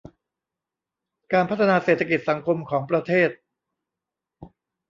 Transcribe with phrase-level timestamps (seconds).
[1.33, 3.29] การพัฒนาเศรษฐกิจสังคมของประเทศ